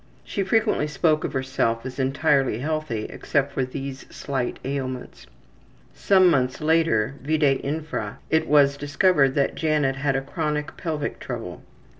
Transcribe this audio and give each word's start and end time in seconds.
She 0.23 0.41
frequently 0.41 0.87
spoke 0.87 1.23
of 1.23 1.33
herself 1.33 1.85
as 1.85 1.99
entirely 1.99 2.57
healthy 2.57 3.05
except 3.11 3.53
for 3.53 3.63
these 3.63 4.07
slight 4.09 4.57
ailments. 4.65 5.27
Some 5.93 6.27
months 6.27 6.59
later, 6.59 7.17
vide 7.21 7.61
infra, 7.63 8.17
it 8.31 8.47
was 8.47 8.77
discovered 8.77 9.35
that 9.35 9.53
Janet 9.53 9.97
had 9.97 10.15
a 10.15 10.21
chronic 10.21 10.75
pelvic 10.75 11.19
trouble. 11.19 11.61